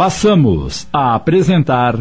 Passamos 0.00 0.88
a 0.90 1.14
apresentar. 1.14 1.94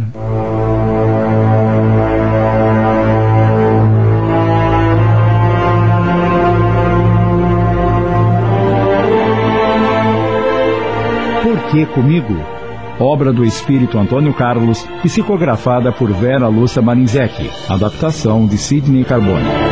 Por 11.43 11.59
que 11.71 11.85
comigo? 11.87 12.37
Obra 13.01 13.33
do 13.33 13.43
espírito 13.43 13.97
Antônio 13.97 14.33
Carlos, 14.33 14.87
psicografada 15.03 15.91
por 15.91 16.09
Vera 16.13 16.47
Lúcia 16.47 16.81
Marinzec. 16.81 17.51
Adaptação 17.67 18.47
de 18.47 18.57
Sidney 18.57 19.03
Carbone. 19.03 19.68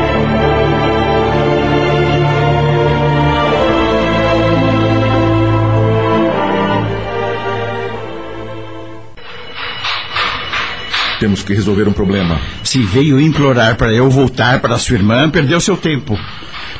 Temos 11.19 11.41
que 11.41 11.53
resolver 11.53 11.87
um 11.87 11.93
problema. 11.93 12.39
Se 12.63 12.79
veio 12.79 13.19
implorar 13.19 13.75
para 13.75 13.91
eu 13.91 14.09
voltar 14.09 14.59
para 14.59 14.77
sua 14.77 14.95
irmã, 14.97 15.29
perdeu 15.29 15.59
seu 15.59 15.75
tempo. 15.75 16.17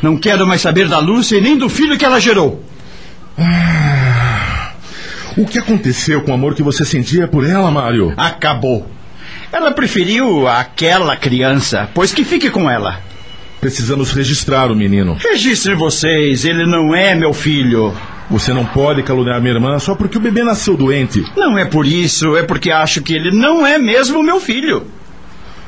Não 0.02 0.16
quero 0.18 0.46
mais 0.46 0.62
saber 0.62 0.88
da 0.88 1.00
Lúcia 1.00 1.38
e 1.38 1.42
nem 1.42 1.58
do 1.58 1.68
filho 1.70 1.98
que 1.98 2.06
ela 2.06 2.20
gerou. 2.20 2.64
Ah, 3.38 4.74
o 5.36 5.46
que 5.46 5.58
aconteceu 5.58 6.22
com 6.22 6.32
o 6.32 6.34
amor 6.34 6.54
que 6.54 6.64
você 6.64 6.86
sentia 6.86 7.28
por 7.28 7.48
ela, 7.48 7.72
Mário? 7.72 8.14
Acabou. 8.16 8.90
Ela 9.52 9.72
preferiu 9.72 10.48
aquela 10.48 11.16
criança, 11.16 11.90
pois 11.94 12.14
que 12.14 12.24
fique 12.24 12.50
com 12.50 12.70
ela. 12.70 13.00
Precisamos 13.60 14.12
registrar 14.12 14.72
o 14.72 14.76
menino. 14.76 15.18
Registrem 15.20 15.76
vocês, 15.76 16.46
ele 16.46 16.66
não 16.66 16.94
é 16.94 17.16
meu 17.16 17.34
filho. 17.34 17.96
Você 18.30 18.54
não 18.54 18.66
pode 18.66 19.04
caluniar 19.04 19.40
minha 19.40 19.54
irmã 19.54 19.80
só 19.80 19.96
porque 19.96 20.18
o 20.18 20.22
bebê 20.22 20.44
nasceu 20.44 20.76
doente. 20.76 21.24
Não 21.36 21.58
é 21.58 21.66
por 21.66 21.86
isso, 21.86 22.36
é 22.36 22.44
porque 22.44 22.72
acho 22.72 23.02
que 23.02 23.14
ele 23.14 23.32
não 23.32 23.66
é 23.66 23.78
mesmo 23.78 24.22
meu 24.22 24.40
filho. 24.40 24.86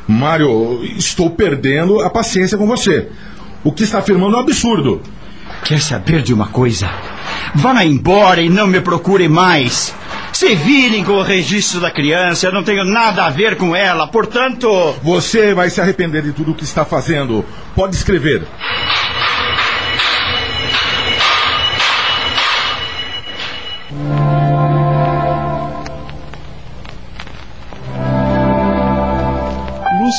Mário, 0.07 0.83
estou 0.97 1.29
perdendo 1.29 2.01
a 2.01 2.09
paciência 2.09 2.57
com 2.57 2.67
você. 2.67 3.09
O 3.63 3.71
que 3.71 3.83
está 3.83 3.99
afirmando 3.99 4.35
é 4.35 4.37
um 4.39 4.41
absurdo. 4.41 5.01
Quer 5.63 5.79
saber 5.79 6.21
de 6.21 6.33
uma 6.33 6.47
coisa? 6.47 6.89
Vá 7.55 7.83
embora 7.83 8.41
e 8.41 8.49
não 8.49 8.67
me 8.67 8.81
procure 8.81 9.27
mais. 9.27 9.93
Se 10.33 10.55
virem 10.55 11.03
com 11.03 11.13
o 11.13 11.23
registro 11.23 11.79
da 11.79 11.91
criança, 11.91 12.47
eu 12.47 12.53
não 12.53 12.63
tenho 12.63 12.83
nada 12.83 13.25
a 13.25 13.29
ver 13.29 13.57
com 13.57 13.75
ela, 13.75 14.07
portanto. 14.07 14.95
Você 15.03 15.53
vai 15.53 15.69
se 15.69 15.81
arrepender 15.81 16.21
de 16.21 16.31
tudo 16.31 16.51
o 16.51 16.55
que 16.55 16.63
está 16.63 16.85
fazendo. 16.85 17.43
Pode 17.75 17.95
escrever. 17.95 18.43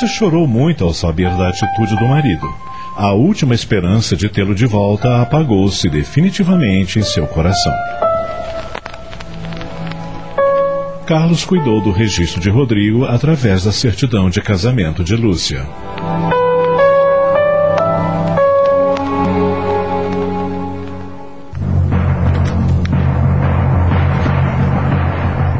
Lúcia 0.00 0.16
chorou 0.16 0.46
muito 0.46 0.82
ao 0.82 0.94
saber 0.94 1.28
da 1.36 1.48
atitude 1.48 1.94
do 1.96 2.08
marido. 2.08 2.48
A 2.96 3.12
última 3.12 3.54
esperança 3.54 4.16
de 4.16 4.30
tê-lo 4.30 4.54
de 4.54 4.64
volta 4.64 5.20
apagou-se 5.20 5.90
definitivamente 5.90 6.98
em 6.98 7.02
seu 7.02 7.26
coração. 7.26 7.74
Carlos 11.04 11.44
cuidou 11.44 11.82
do 11.82 11.90
registro 11.90 12.40
de 12.40 12.48
Rodrigo 12.48 13.04
através 13.04 13.64
da 13.64 13.72
certidão 13.72 14.30
de 14.30 14.40
casamento 14.40 15.04
de 15.04 15.14
Lúcia. 15.14 15.66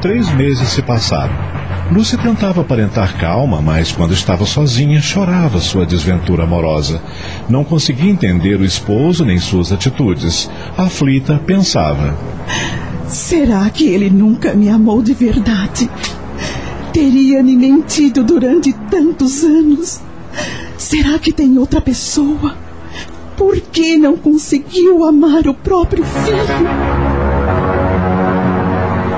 Três 0.01 0.35
meses 0.35 0.69
se 0.69 0.81
passaram. 0.81 1.50
Lúcia 1.93 2.17
tentava 2.17 2.61
aparentar 2.61 3.19
calma, 3.19 3.61
mas 3.61 3.91
quando 3.91 4.15
estava 4.15 4.47
sozinha, 4.47 5.01
chorava 5.01 5.59
sua 5.59 5.85
desventura 5.85 6.45
amorosa. 6.45 7.03
Não 7.49 7.65
conseguia 7.65 8.11
entender 8.11 8.61
o 8.61 8.65
esposo 8.65 9.25
nem 9.25 9.39
suas 9.39 9.73
atitudes. 9.73 10.49
Aflita, 10.79 11.41
pensava: 11.45 12.17
Será 13.09 13.69
que 13.71 13.89
ele 13.89 14.09
nunca 14.09 14.55
me 14.55 14.69
amou 14.69 15.03
de 15.03 15.13
verdade? 15.15 15.91
Teria 16.93 17.43
me 17.43 17.57
mentido 17.57 18.23
durante 18.23 18.73
tantos 18.89 19.43
anos? 19.43 20.01
Será 20.79 21.19
que 21.19 21.33
tem 21.33 21.59
outra 21.59 21.81
pessoa? 21.81 22.57
Por 23.37 23.61
que 23.61 23.97
não 23.97 24.17
conseguiu 24.17 25.05
amar 25.05 25.49
o 25.49 25.55
próprio 25.55 26.05
filho? 26.05 27.20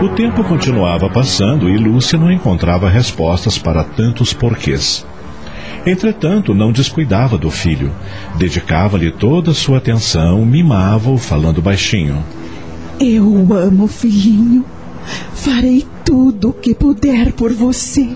O 0.03 0.09
tempo 0.09 0.43
continuava 0.43 1.09
passando 1.09 1.69
e 1.69 1.77
Lúcia 1.77 2.19
não 2.19 2.33
encontrava 2.33 2.91
respostas 2.91 3.57
para 3.57 3.85
tantos 3.85 4.33
porquês. 4.33 5.07
Entretanto, 5.87 6.53
não 6.53 6.73
descuidava 6.73 7.39
do 7.39 7.49
filho. 7.53 7.93
Dedicava-lhe 8.35 9.12
toda 9.12 9.53
a 9.53 9.55
sua 9.55 9.79
atenção, 9.79 10.45
mimava-o, 10.45 11.17
falando 11.17 11.62
baixinho. 11.62 12.21
Eu 12.99 13.55
amo, 13.55 13.87
filhinho. 13.87 14.65
Farei 15.35 15.87
tudo 16.05 16.49
o 16.49 16.53
que 16.53 16.75
puder 16.75 17.33
por 17.33 17.53
você. 17.53 18.09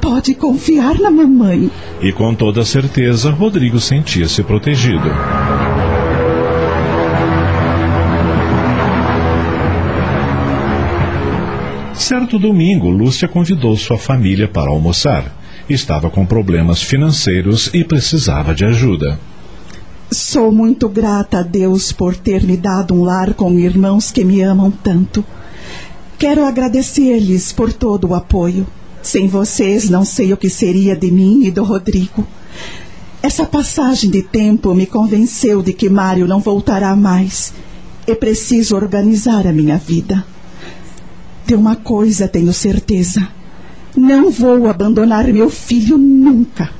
Pode 0.00 0.34
confiar 0.34 0.98
na 0.98 1.10
mamãe. 1.10 1.70
E 2.00 2.12
com 2.12 2.34
toda 2.34 2.64
certeza, 2.64 3.30
Rodrigo 3.30 3.78
sentia-se 3.78 4.42
protegido. 4.42 5.10
Certo 12.10 12.40
domingo, 12.40 12.90
Lúcia 12.90 13.28
convidou 13.28 13.76
sua 13.76 13.96
família 13.96 14.48
para 14.48 14.68
almoçar. 14.68 15.32
Estava 15.68 16.10
com 16.10 16.26
problemas 16.26 16.82
financeiros 16.82 17.70
e 17.72 17.84
precisava 17.84 18.52
de 18.52 18.64
ajuda. 18.64 19.16
Sou 20.10 20.50
muito 20.50 20.88
grata 20.88 21.38
a 21.38 21.42
Deus 21.42 21.92
por 21.92 22.16
ter 22.16 22.42
me 22.42 22.56
dado 22.56 22.94
um 22.94 23.04
lar 23.04 23.32
com 23.34 23.52
irmãos 23.52 24.10
que 24.10 24.24
me 24.24 24.42
amam 24.42 24.72
tanto. 24.72 25.24
Quero 26.18 26.44
agradecer-lhes 26.44 27.52
por 27.52 27.72
todo 27.72 28.08
o 28.08 28.14
apoio. 28.16 28.66
Sem 29.00 29.28
vocês, 29.28 29.88
não 29.88 30.04
sei 30.04 30.32
o 30.32 30.36
que 30.36 30.50
seria 30.50 30.96
de 30.96 31.12
mim 31.12 31.44
e 31.44 31.50
do 31.52 31.62
Rodrigo. 31.62 32.26
Essa 33.22 33.46
passagem 33.46 34.10
de 34.10 34.24
tempo 34.24 34.74
me 34.74 34.84
convenceu 34.84 35.62
de 35.62 35.72
que 35.72 35.88
Mário 35.88 36.26
não 36.26 36.40
voltará 36.40 36.96
mais. 36.96 37.52
É 38.04 38.16
preciso 38.16 38.74
organizar 38.74 39.46
a 39.46 39.52
minha 39.52 39.76
vida. 39.76 40.24
De 41.50 41.56
uma 41.56 41.74
coisa 41.74 42.28
tenho 42.28 42.52
certeza: 42.52 43.26
não 43.96 44.30
vou 44.30 44.68
abandonar 44.68 45.26
meu 45.32 45.50
filho 45.50 45.98
nunca. 45.98 46.70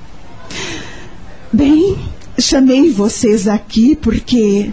Bem, 1.53 1.99
chamei 2.39 2.89
vocês 2.89 3.49
aqui 3.49 3.97
porque 3.97 4.71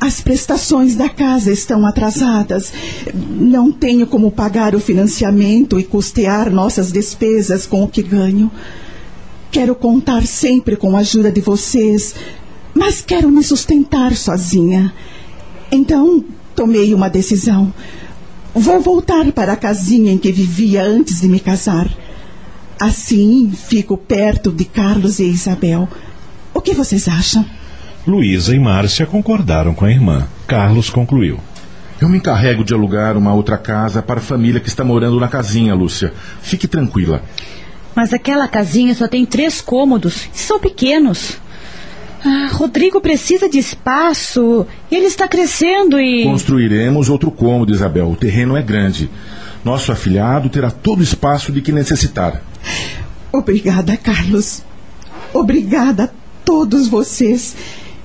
as 0.00 0.22
prestações 0.22 0.96
da 0.96 1.10
casa 1.10 1.52
estão 1.52 1.84
atrasadas. 1.84 2.72
Não 3.14 3.70
tenho 3.70 4.06
como 4.06 4.30
pagar 4.30 4.74
o 4.74 4.80
financiamento 4.80 5.78
e 5.78 5.84
custear 5.84 6.50
nossas 6.50 6.90
despesas 6.90 7.66
com 7.66 7.82
o 7.82 7.88
que 7.88 8.02
ganho. 8.02 8.50
Quero 9.50 9.74
contar 9.74 10.26
sempre 10.26 10.76
com 10.76 10.96
a 10.96 11.00
ajuda 11.00 11.30
de 11.30 11.42
vocês, 11.42 12.14
mas 12.72 13.02
quero 13.02 13.30
me 13.30 13.44
sustentar 13.44 14.16
sozinha. 14.16 14.94
Então, 15.70 16.24
tomei 16.56 16.94
uma 16.94 17.10
decisão. 17.10 17.70
Vou 18.54 18.80
voltar 18.80 19.32
para 19.32 19.54
a 19.54 19.56
casinha 19.56 20.12
em 20.12 20.18
que 20.18 20.30
vivia 20.30 20.84
antes 20.84 21.20
de 21.20 21.28
me 21.28 21.40
casar. 21.40 21.90
Assim 22.78 23.50
fico 23.50 23.96
perto 23.96 24.52
de 24.52 24.64
Carlos 24.64 25.18
e 25.18 25.24
Isabel. 25.24 25.88
O 26.54 26.60
que 26.60 26.72
vocês 26.72 27.08
acham? 27.08 27.44
Luísa 28.06 28.54
e 28.54 28.60
Márcia 28.60 29.06
concordaram 29.06 29.74
com 29.74 29.84
a 29.84 29.90
irmã. 29.90 30.28
Carlos 30.46 30.88
concluiu. 30.88 31.40
Eu 32.00 32.08
me 32.08 32.18
encarrego 32.18 32.62
de 32.62 32.72
alugar 32.72 33.16
uma 33.16 33.34
outra 33.34 33.58
casa 33.58 34.00
para 34.00 34.20
a 34.20 34.22
família 34.22 34.60
que 34.60 34.68
está 34.68 34.84
morando 34.84 35.18
na 35.18 35.26
casinha, 35.26 35.74
Lúcia. 35.74 36.12
Fique 36.40 36.68
tranquila. 36.68 37.22
Mas 37.94 38.12
aquela 38.12 38.46
casinha 38.46 38.94
só 38.94 39.08
tem 39.08 39.26
três 39.26 39.60
cômodos 39.60 40.28
e 40.32 40.38
são 40.38 40.60
pequenos. 40.60 41.38
Ah, 42.24 42.48
Rodrigo 42.50 43.00
precisa 43.02 43.48
de 43.48 43.58
espaço. 43.58 44.66
Ele 44.90 45.04
está 45.04 45.28
crescendo 45.28 46.00
e. 46.00 46.24
Construiremos 46.24 47.10
outro 47.10 47.30
cômodo, 47.30 47.72
Isabel. 47.72 48.10
O 48.10 48.16
terreno 48.16 48.56
é 48.56 48.62
grande. 48.62 49.10
Nosso 49.62 49.92
afilhado 49.92 50.48
terá 50.48 50.70
todo 50.70 51.00
o 51.00 51.02
espaço 51.02 51.52
de 51.52 51.60
que 51.60 51.70
necessitar. 51.70 52.42
Obrigada, 53.30 53.96
Carlos. 53.96 54.62
Obrigada 55.34 56.04
a 56.04 56.08
todos 56.44 56.88
vocês. 56.88 57.54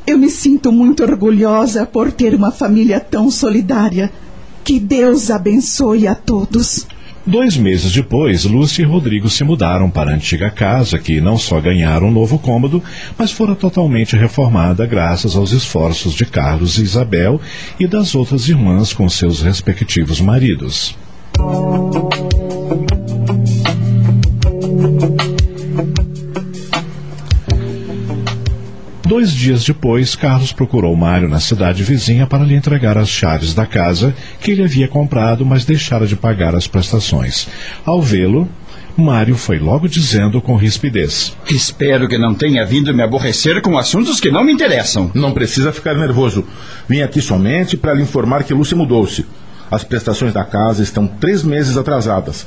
Eu 0.05 0.17
me 0.17 0.29
sinto 0.29 0.71
muito 0.71 1.03
orgulhosa 1.03 1.85
por 1.85 2.11
ter 2.11 2.33
uma 2.33 2.51
família 2.51 2.99
tão 2.99 3.31
solidária. 3.31 4.11
Que 4.63 4.79
Deus 4.79 5.31
abençoe 5.31 6.07
a 6.07 6.15
todos. 6.15 6.85
Dois 7.29 7.55
meses 7.55 7.91
depois, 7.91 8.43
Lúcia 8.43 8.81
e 8.81 8.85
Rodrigo 8.85 9.29
se 9.29 9.43
mudaram 9.43 9.87
para 9.87 10.09
a 10.09 10.15
antiga 10.15 10.49
casa, 10.49 10.97
que 10.97 11.21
não 11.21 11.37
só 11.37 11.61
ganharam 11.61 12.07
um 12.07 12.11
novo 12.11 12.39
cômodo, 12.39 12.83
mas 13.15 13.31
fora 13.31 13.53
totalmente 13.53 14.15
reformada 14.15 14.83
graças 14.87 15.35
aos 15.35 15.51
esforços 15.51 16.15
de 16.15 16.25
Carlos 16.25 16.79
e 16.79 16.81
Isabel 16.81 17.39
e 17.79 17.85
das 17.85 18.15
outras 18.15 18.47
irmãs 18.47 18.93
com 18.93 19.07
seus 19.07 19.43
respectivos 19.43 20.19
maridos. 20.19 20.97
Dois 29.09 29.33
dias 29.33 29.65
depois, 29.65 30.15
Carlos 30.15 30.53
procurou 30.53 30.95
Mário 30.95 31.27
na 31.27 31.39
cidade 31.39 31.81
vizinha 31.81 32.27
para 32.27 32.43
lhe 32.43 32.53
entregar 32.53 32.95
as 32.95 33.09
chaves 33.09 33.55
da 33.55 33.65
casa 33.65 34.13
que 34.39 34.51
ele 34.51 34.61
havia 34.61 34.87
comprado, 34.87 35.43
mas 35.43 35.65
deixara 35.65 36.05
de 36.05 36.15
pagar 36.15 36.53
as 36.53 36.67
prestações. 36.67 37.47
Ao 37.83 38.03
vê-lo, 38.03 38.47
Mário 38.95 39.35
foi 39.35 39.57
logo 39.57 39.89
dizendo 39.89 40.39
com 40.39 40.55
rispidez: 40.55 41.35
Espero 41.49 42.07
que 42.07 42.19
não 42.19 42.35
tenha 42.35 42.63
vindo 42.63 42.93
me 42.93 43.01
aborrecer 43.01 43.59
com 43.63 43.79
assuntos 43.79 44.19
que 44.19 44.29
não 44.29 44.43
me 44.43 44.53
interessam. 44.53 45.09
Não 45.15 45.31
precisa 45.31 45.73
ficar 45.73 45.95
nervoso. 45.95 46.45
Vim 46.87 47.01
aqui 47.01 47.19
somente 47.19 47.75
para 47.75 47.95
lhe 47.95 48.03
informar 48.03 48.43
que 48.43 48.53
Lúcia 48.53 48.77
mudou-se. 48.77 49.25
As 49.71 49.83
prestações 49.83 50.33
da 50.33 50.45
casa 50.45 50.83
estão 50.83 51.07
três 51.07 51.41
meses 51.41 51.77
atrasadas. 51.77 52.45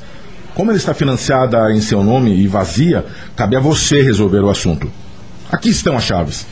Como 0.55 0.71
ela 0.71 0.77
está 0.77 0.93
financiada 0.93 1.73
em 1.73 1.81
seu 1.81 2.01
nome 2.01 2.33
e 2.33 2.47
vazia, 2.47 3.05
cabe 3.35 3.57
a 3.57 3.59
você 3.59 4.01
resolver 4.01 4.39
o 4.39 4.49
assunto. 4.49 4.89
Aqui 5.53 5.69
estão 5.69 5.95
as 5.95 6.03
chaves. 6.03 6.47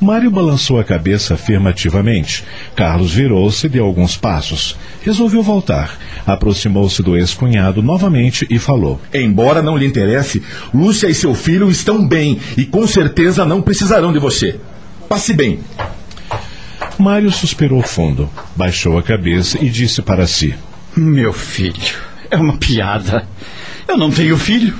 Mário 0.00 0.28
balançou 0.28 0.80
a 0.80 0.84
cabeça 0.84 1.34
afirmativamente. 1.34 2.42
Carlos 2.74 3.12
virou-se 3.12 3.64
e 3.64 3.68
deu 3.68 3.84
alguns 3.84 4.16
passos. 4.16 4.76
Resolveu 5.02 5.40
voltar. 5.40 5.96
Aproximou-se 6.26 7.00
do 7.00 7.16
ex-cunhado 7.16 7.80
novamente 7.80 8.44
e 8.50 8.58
falou: 8.58 9.00
Embora 9.14 9.62
não 9.62 9.76
lhe 9.76 9.86
interesse, 9.86 10.42
Lúcia 10.74 11.06
e 11.06 11.14
seu 11.14 11.32
filho 11.32 11.70
estão 11.70 12.08
bem 12.08 12.40
e 12.56 12.64
com 12.64 12.84
certeza 12.88 13.44
não 13.44 13.62
precisarão 13.62 14.12
de 14.12 14.18
você. 14.18 14.58
Passe 15.08 15.32
bem. 15.32 15.60
Mário 16.98 17.30
suspirou 17.30 17.82
fundo, 17.82 18.28
baixou 18.56 18.98
a 18.98 19.02
cabeça 19.02 19.64
e 19.64 19.70
disse 19.70 20.02
para 20.02 20.26
si: 20.26 20.56
Meu 20.96 21.32
filho, 21.32 21.94
é 22.28 22.36
uma 22.36 22.56
piada. 22.56 23.28
Eu 23.86 23.96
não 23.96 24.10
tenho 24.10 24.36
filho. 24.36 24.74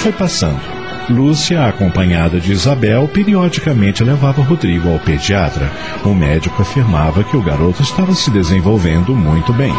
Foi 0.00 0.12
passando. 0.12 0.58
Lúcia, 1.10 1.66
acompanhada 1.66 2.40
de 2.40 2.52
Isabel, 2.52 3.06
periodicamente 3.08 4.02
levava 4.02 4.42
Rodrigo 4.42 4.88
ao 4.88 4.98
pediatra. 4.98 5.70
O 6.04 6.14
médico 6.14 6.62
afirmava 6.62 7.22
que 7.22 7.36
o 7.36 7.42
garoto 7.42 7.82
estava 7.82 8.14
se 8.14 8.30
desenvolvendo 8.30 9.14
muito 9.14 9.52
bem. 9.52 9.74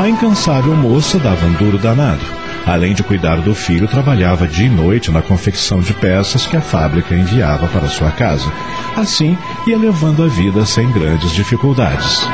A 0.00 0.08
incansável 0.08 0.74
moça 0.74 1.18
dava 1.18 1.44
um 1.44 1.52
duro 1.54 1.76
danado. 1.76 2.24
Além 2.66 2.94
de 2.94 3.02
cuidar 3.02 3.36
do 3.36 3.54
filho, 3.54 3.88
trabalhava 3.88 4.46
dia 4.46 4.66
e 4.66 4.70
noite 4.70 5.10
na 5.10 5.20
confecção 5.20 5.80
de 5.80 5.92
peças 5.92 6.46
que 6.46 6.56
a 6.56 6.60
fábrica 6.60 7.14
enviava 7.14 7.66
para 7.66 7.88
sua 7.88 8.10
casa. 8.10 8.50
Assim, 8.96 9.36
ia 9.66 9.76
levando 9.76 10.22
a 10.22 10.28
vida 10.28 10.64
sem 10.64 10.90
grandes 10.92 11.32
dificuldades. 11.32 12.26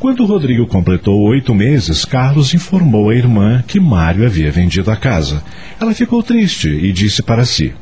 Quando 0.00 0.24
Rodrigo 0.24 0.64
completou 0.64 1.20
oito 1.22 1.52
meses, 1.52 2.04
Carlos 2.04 2.54
informou 2.54 3.10
a 3.10 3.16
irmã 3.16 3.64
que 3.66 3.80
Mário 3.80 4.24
havia 4.24 4.52
vendido 4.52 4.92
a 4.92 4.96
casa. 4.96 5.42
Ela 5.80 5.92
ficou 5.92 6.22
triste 6.22 6.68
e 6.68 6.92
disse 6.92 7.20
para 7.20 7.44
si: 7.44 7.74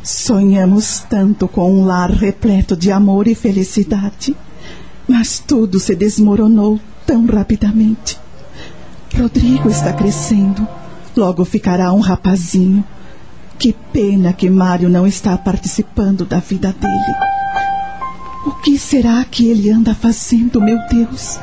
Sonhamos 0.00 1.00
tanto 1.10 1.48
com 1.48 1.72
um 1.72 1.84
lar 1.84 2.12
repleto 2.12 2.76
de 2.76 2.92
amor 2.92 3.26
e 3.26 3.34
felicidade, 3.34 4.36
mas 5.08 5.40
tudo 5.40 5.80
se 5.80 5.96
desmoronou 5.96 6.78
tão 7.04 7.26
rapidamente. 7.26 8.18
Rodrigo 9.12 9.68
está 9.68 9.92
crescendo, 9.92 10.66
logo 11.16 11.44
ficará 11.44 11.92
um 11.92 12.00
rapazinho. 12.00 12.84
Que 13.58 13.74
pena 13.92 14.32
que 14.32 14.48
Mário 14.48 14.88
não 14.88 15.06
está 15.06 15.36
participando 15.36 16.24
da 16.24 16.38
vida 16.38 16.72
dele. 16.72 17.14
O 18.46 18.52
que 18.62 18.78
será 18.78 19.24
que 19.24 19.48
ele 19.48 19.70
anda 19.70 19.92
fazendo, 19.92 20.60
meu 20.60 20.78
Deus? 20.88 21.38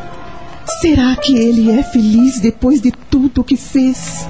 Será 0.80 1.16
que 1.16 1.36
ele 1.36 1.70
é 1.70 1.84
feliz 1.84 2.40
depois 2.40 2.82
de 2.82 2.92
tudo 2.92 3.42
o 3.42 3.44
que 3.44 3.58
fez? 3.58 4.26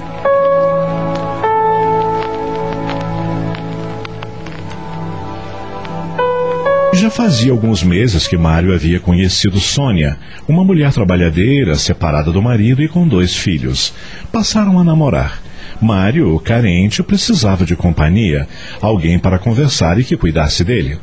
Já 6.94 7.08
fazia 7.10 7.52
alguns 7.52 7.82
meses 7.82 8.26
que 8.26 8.36
Mário 8.36 8.74
havia 8.74 9.00
conhecido 9.00 9.58
Sônia, 9.60 10.18
uma 10.48 10.64
mulher 10.64 10.92
trabalhadeira, 10.92 11.76
separada 11.76 12.30
do 12.30 12.42
marido 12.42 12.82
e 12.82 12.88
com 12.88 13.06
dois 13.06 13.34
filhos. 13.34 13.94
Passaram 14.30 14.78
a 14.78 14.84
namorar. 14.84 15.40
Mário, 15.80 16.38
carente, 16.40 17.02
precisava 17.02 17.64
de 17.64 17.76
companhia, 17.76 18.46
alguém 18.80 19.18
para 19.18 19.38
conversar 19.38 19.98
e 19.98 20.04
que 20.04 20.16
cuidasse 20.16 20.64
dele. 20.64 20.98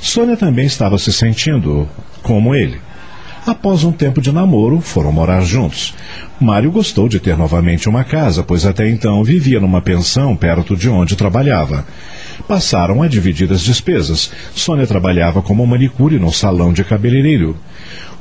Sônia 0.00 0.36
também 0.36 0.66
estava 0.66 0.98
se 0.98 1.12
sentindo 1.12 1.88
como 2.22 2.54
ele. 2.54 2.80
Após 3.46 3.84
um 3.84 3.92
tempo 3.92 4.20
de 4.20 4.30
namoro, 4.30 4.80
foram 4.80 5.10
morar 5.10 5.40
juntos. 5.40 5.94
Mário 6.38 6.70
gostou 6.70 7.08
de 7.08 7.18
ter 7.18 7.36
novamente 7.36 7.88
uma 7.88 8.04
casa, 8.04 8.42
pois 8.42 8.66
até 8.66 8.88
então 8.88 9.24
vivia 9.24 9.60
numa 9.60 9.80
pensão 9.80 10.36
perto 10.36 10.76
de 10.76 10.88
onde 10.88 11.16
trabalhava. 11.16 11.86
Passaram 12.46 13.02
a 13.02 13.08
dividir 13.08 13.50
as 13.52 13.62
despesas. 13.62 14.30
Sônia 14.54 14.86
trabalhava 14.86 15.42
como 15.42 15.66
manicure 15.66 16.18
no 16.18 16.32
salão 16.32 16.72
de 16.72 16.84
cabeleireiro. 16.84 17.56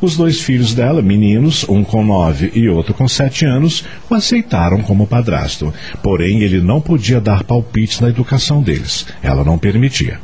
Os 0.01 0.15
dois 0.15 0.39
filhos 0.39 0.73
dela, 0.73 1.01
meninos, 1.01 1.65
um 1.67 1.83
com 1.83 2.03
nove 2.03 2.51
e 2.55 2.69
outro 2.69 2.93
com 2.93 3.07
sete 3.07 3.45
anos, 3.45 3.83
o 4.09 4.15
aceitaram 4.15 4.81
como 4.81 5.05
padrasto. 5.05 5.73
Porém, 6.01 6.41
ele 6.41 6.61
não 6.61 6.79
podia 6.79 7.19
dar 7.19 7.43
palpites 7.43 7.99
na 7.99 8.07
educação 8.07 8.61
deles. 8.61 9.05
Ela 9.21 9.43
não 9.43 9.57
permitia. 9.57 10.19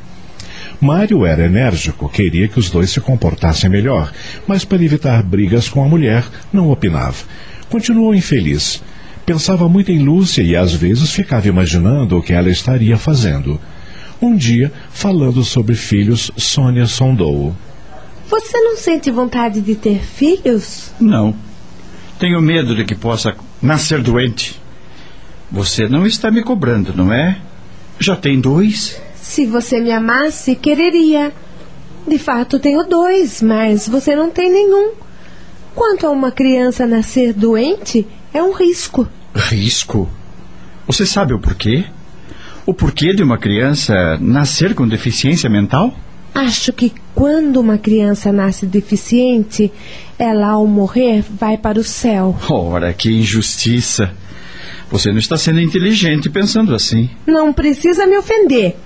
Mário 0.82 1.26
era 1.26 1.46
enérgico, 1.46 2.10
queria 2.10 2.48
que 2.48 2.60
os 2.60 2.70
dois 2.70 2.90
se 2.90 3.00
comportassem 3.00 3.70
melhor, 3.70 4.12
mas 4.48 4.66
para 4.66 4.84
evitar 4.84 5.24
brigas 5.24 5.70
com 5.70 5.84
a 5.84 5.88
mulher, 5.88 6.26
não 6.52 6.70
opinava. 6.70 7.24
Continuou 7.70 8.14
infeliz. 8.14 8.82
Pensava 9.26 9.68
muito 9.68 9.92
em 9.92 10.00
Lúcia 10.00 10.44
e 10.44 10.56
às 10.56 10.74
vezes 10.74 11.12
ficava 11.12 11.48
imaginando 11.48 12.18
o 12.18 12.22
que 12.22 12.34
ela 12.34 12.50
estaria 12.50 12.98
fazendo. 12.98 13.60
Um 14.22 14.36
dia, 14.36 14.72
falando 14.92 15.44
sobre 15.44 15.76
filhos, 15.76 16.32
Sônia 16.38 16.86
sondou-o. 16.86 17.56
Você 18.30 18.60
não 18.60 18.78
sente 18.78 19.10
vontade 19.12 19.62
de 19.62 19.76
ter 19.76 20.00
filhos? 20.00 20.92
Não. 21.00 21.36
Tenho 22.20 22.42
medo 22.42 22.76
de 22.76 22.86
que 22.86 22.96
possa 22.96 23.36
nascer 23.62 24.02
doente. 24.02 24.60
Você 25.52 25.88
não 25.88 26.06
está 26.06 26.32
me 26.32 26.44
cobrando, 26.44 26.94
não 26.96 27.12
é? 27.12 27.38
Já 28.00 28.16
tem 28.16 28.40
dois? 28.40 29.02
Se 29.28 29.44
você 29.44 29.80
me 29.80 29.92
amasse, 29.92 30.56
quereria. 30.56 31.34
De 32.08 32.18
fato, 32.20 32.60
tenho 32.60 32.84
dois, 32.84 33.42
mas 33.42 33.88
você 33.88 34.16
não 34.16 34.30
tem 34.30 34.52
nenhum. 34.52 34.92
Quanto 35.74 36.06
a 36.06 36.12
uma 36.12 36.32
criança 36.32 36.86
nascer 36.86 37.34
doente, 37.34 38.08
é 38.32 38.42
um 38.42 38.54
risco. 38.54 39.10
Risco? 39.34 40.08
Você 40.86 41.08
sabe 41.08 41.34
o 41.34 41.40
porquê? 41.40 41.84
O 42.68 42.74
porquê 42.74 43.14
de 43.14 43.24
uma 43.24 43.38
criança 43.38 44.16
nascer 44.22 44.76
com 44.76 44.88
deficiência 44.88 45.50
mental? 45.50 45.94
Acho 46.34 46.72
que 46.72 46.94
quando 47.16 47.58
uma 47.58 47.80
criança 47.80 48.32
nasce 48.32 48.68
deficiente, 48.68 49.74
ela 50.20 50.50
ao 50.50 50.68
morrer 50.68 51.26
vai 51.28 51.58
para 51.58 51.80
o 51.80 51.84
céu. 51.84 52.38
Ora, 52.48 52.94
que 52.94 53.12
injustiça. 53.12 54.14
Você 54.92 55.12
não 55.12 55.18
está 55.18 55.36
sendo 55.36 55.60
inteligente 55.60 56.30
pensando 56.30 56.76
assim. 56.76 57.10
Não 57.26 57.52
precisa 57.52 58.06
me 58.06 58.16
ofender. 58.18 58.78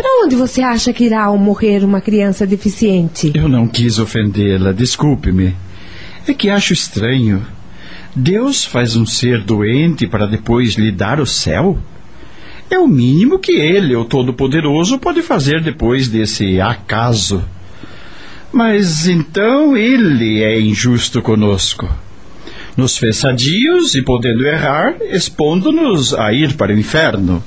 Para 0.00 0.24
onde 0.24 0.34
você 0.34 0.62
acha 0.62 0.94
que 0.94 1.04
irá 1.04 1.24
ao 1.24 1.36
morrer 1.36 1.84
uma 1.84 2.00
criança 2.00 2.46
deficiente? 2.46 3.32
Eu 3.34 3.50
não 3.50 3.68
quis 3.68 3.98
ofendê-la, 3.98 4.72
desculpe-me. 4.72 5.54
É 6.26 6.32
que 6.32 6.48
acho 6.48 6.72
estranho. 6.72 7.46
Deus 8.16 8.64
faz 8.64 8.96
um 8.96 9.04
ser 9.04 9.42
doente 9.42 10.06
para 10.06 10.24
depois 10.26 10.72
lhe 10.72 10.90
dar 10.90 11.20
o 11.20 11.26
céu? 11.26 11.78
É 12.70 12.78
o 12.78 12.88
mínimo 12.88 13.38
que 13.38 13.52
ele, 13.52 13.94
o 13.94 14.06
Todo-Poderoso, 14.06 14.98
pode 14.98 15.20
fazer 15.20 15.62
depois 15.62 16.08
desse 16.08 16.58
acaso. 16.62 17.44
Mas 18.50 19.06
então 19.06 19.76
ele 19.76 20.42
é 20.42 20.58
injusto 20.58 21.20
conosco. 21.20 21.86
Nos 22.74 22.96
fez 22.96 23.18
sadios 23.18 23.94
e, 23.94 24.00
podendo 24.00 24.46
errar, 24.46 24.96
expondo-nos 25.02 26.14
a 26.14 26.32
ir 26.32 26.54
para 26.54 26.72
o 26.72 26.78
inferno. 26.78 27.44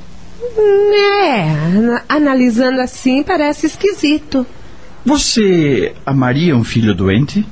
É, 0.56 1.42
ana- 1.78 2.04
analisando 2.08 2.80
assim 2.82 3.24
parece 3.24 3.66
esquisito. 3.68 4.46
Você 5.06 5.94
amaria 6.06 6.56
um 6.56 6.64
filho 6.64 6.94
doente? 6.96 7.46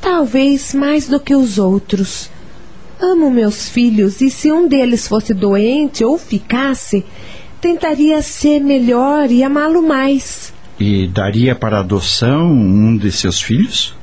Talvez 0.00 0.74
mais 0.74 1.08
do 1.08 1.18
que 1.18 1.34
os 1.34 1.58
outros. 1.58 2.30
Amo 3.00 3.30
meus 3.30 3.68
filhos 3.68 4.20
e 4.20 4.30
se 4.30 4.52
um 4.52 4.68
deles 4.68 5.08
fosse 5.08 5.34
doente 5.34 6.04
ou 6.04 6.16
ficasse, 6.18 7.04
tentaria 7.60 8.20
ser 8.22 8.60
melhor 8.60 9.30
e 9.30 9.42
amá-lo 9.42 9.82
mais. 9.82 10.52
E 10.78 11.06
daria 11.08 11.54
para 11.54 11.80
adoção 11.80 12.52
um 12.52 12.96
de 12.96 13.10
seus 13.10 13.40
filhos? 13.40 13.94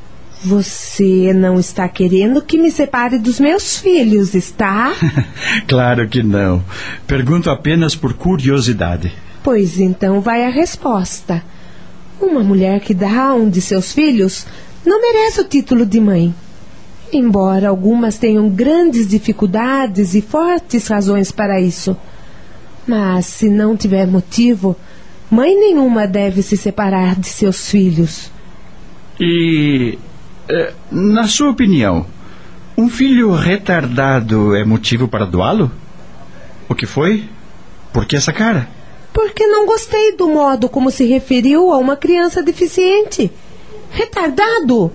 Você 0.43 1.33
não 1.33 1.59
está 1.59 1.87
querendo 1.87 2.41
que 2.41 2.57
me 2.57 2.71
separe 2.71 3.19
dos 3.19 3.39
meus 3.39 3.77
filhos, 3.77 4.33
está? 4.33 4.91
claro 5.67 6.07
que 6.07 6.23
não. 6.23 6.63
Pergunto 7.05 7.49
apenas 7.49 7.95
por 7.95 8.13
curiosidade. 8.13 9.13
Pois 9.43 9.79
então 9.79 10.19
vai 10.19 10.43
a 10.43 10.49
resposta. 10.49 11.43
Uma 12.19 12.43
mulher 12.43 12.79
que 12.79 12.93
dá 12.93 13.29
a 13.29 13.35
um 13.35 13.49
de 13.49 13.61
seus 13.61 13.93
filhos 13.93 14.47
não 14.83 14.99
merece 14.99 15.41
o 15.41 15.43
título 15.43 15.85
de 15.85 15.99
mãe. 15.99 16.33
Embora 17.13 17.69
algumas 17.69 18.17
tenham 18.17 18.49
grandes 18.49 19.07
dificuldades 19.07 20.15
e 20.15 20.21
fortes 20.21 20.87
razões 20.87 21.31
para 21.31 21.61
isso. 21.61 21.95
Mas 22.87 23.27
se 23.27 23.47
não 23.47 23.77
tiver 23.77 24.07
motivo, 24.07 24.75
mãe 25.29 25.53
nenhuma 25.55 26.07
deve 26.07 26.41
se 26.41 26.57
separar 26.57 27.15
de 27.15 27.27
seus 27.27 27.69
filhos. 27.69 28.31
E 29.19 29.99
na 30.91 31.27
sua 31.27 31.49
opinião, 31.49 32.05
um 32.77 32.89
filho 32.89 33.31
retardado 33.31 34.55
é 34.55 34.63
motivo 34.63 35.07
para 35.07 35.25
doá-lo? 35.25 35.71
O 36.67 36.75
que 36.75 36.85
foi? 36.85 37.25
Por 37.93 38.05
que 38.05 38.15
essa 38.15 38.31
cara? 38.31 38.67
Porque 39.13 39.45
não 39.45 39.65
gostei 39.65 40.15
do 40.15 40.27
modo 40.27 40.69
como 40.69 40.89
se 40.89 41.05
referiu 41.05 41.71
a 41.71 41.77
uma 41.77 41.97
criança 41.97 42.41
deficiente. 42.41 43.31
Retardado? 43.91 44.91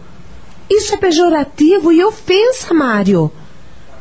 Isso 0.71 0.95
é 0.95 0.97
pejorativo 0.97 1.93
e 1.93 2.03
ofensa, 2.03 2.73
Mário. 2.73 3.31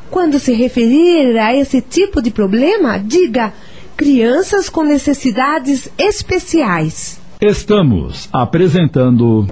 Quando 0.09 0.39
se 0.39 0.53
referir 0.53 1.37
a 1.37 1.55
esse 1.55 1.81
tipo 1.81 2.21
de 2.21 2.31
problema, 2.31 2.97
diga 2.97 3.53
crianças 3.97 4.69
com 4.69 4.83
necessidades 4.83 5.89
especiais. 5.97 7.19
Estamos 7.41 8.29
apresentando. 8.31 9.45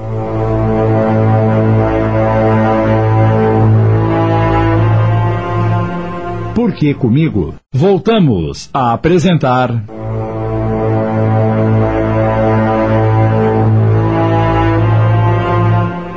Por 6.64 6.74
que 6.76 6.94
comigo? 6.94 7.56
Voltamos 7.74 8.70
a 8.74 8.94
apresentar. 8.94 9.84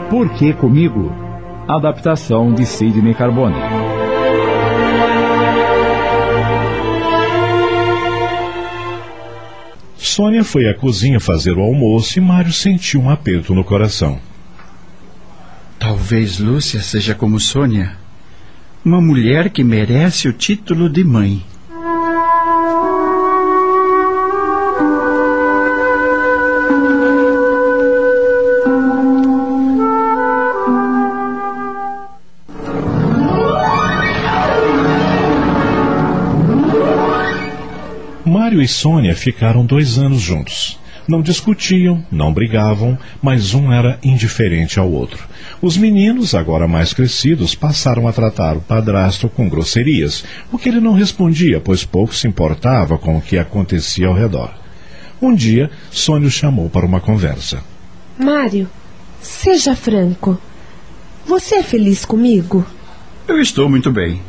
Por 0.08 0.32
que 0.34 0.52
comigo? 0.52 1.12
Adaptação 1.66 2.54
de 2.54 2.64
Sidney 2.64 3.12
Carbone. 3.12 3.56
Sônia 9.96 10.44
foi 10.44 10.68
à 10.68 10.74
cozinha 10.74 11.18
fazer 11.18 11.58
o 11.58 11.60
almoço 11.60 12.20
e 12.20 12.22
Mário 12.22 12.52
sentiu 12.52 13.00
um 13.00 13.10
aperto 13.10 13.52
no 13.52 13.64
coração. 13.64 14.20
Talvez 15.76 16.38
Lúcia 16.38 16.80
seja 16.82 17.16
como 17.16 17.40
Sônia 17.40 18.05
uma 18.86 19.00
mulher 19.00 19.50
que 19.50 19.64
merece 19.64 20.28
o 20.28 20.32
título 20.32 20.88
de 20.88 21.02
mãe. 21.02 21.42
Mário 38.24 38.62
e 38.62 38.68
Sônia 38.68 39.16
ficaram 39.16 39.66
dois 39.66 39.98
anos 39.98 40.20
juntos. 40.20 40.78
Não 41.08 41.22
discutiam, 41.22 42.04
não 42.10 42.32
brigavam, 42.32 42.98
mas 43.22 43.54
um 43.54 43.72
era 43.72 43.98
indiferente 44.02 44.78
ao 44.78 44.90
outro. 44.90 45.24
Os 45.62 45.76
meninos, 45.76 46.34
agora 46.34 46.66
mais 46.66 46.92
crescidos, 46.92 47.54
passaram 47.54 48.08
a 48.08 48.12
tratar 48.12 48.56
o 48.56 48.60
padrasto 48.60 49.28
com 49.28 49.48
grosserias, 49.48 50.24
o 50.50 50.58
que 50.58 50.68
ele 50.68 50.80
não 50.80 50.92
respondia, 50.92 51.60
pois 51.60 51.84
pouco 51.84 52.14
se 52.14 52.26
importava 52.26 52.98
com 52.98 53.16
o 53.16 53.22
que 53.22 53.38
acontecia 53.38 54.08
ao 54.08 54.14
redor. 54.14 54.52
Um 55.22 55.34
dia, 55.34 55.70
Sônia 55.90 56.28
o 56.28 56.30
chamou 56.30 56.68
para 56.68 56.84
uma 56.84 57.00
conversa. 57.00 57.62
Mário, 58.18 58.68
seja 59.20 59.76
franco. 59.76 60.38
Você 61.24 61.56
é 61.56 61.62
feliz 61.62 62.04
comigo? 62.04 62.66
Eu 63.26 63.40
estou 63.40 63.68
muito 63.68 63.90
bem. 63.90 64.20